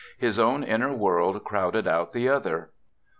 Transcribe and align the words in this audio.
His 0.17 0.39
own 0.39 0.63
inner 0.63 0.91
world 0.91 1.43
crowded 1.43 1.85
out 1.87 2.11
the 2.11 2.27
other. 2.27 2.71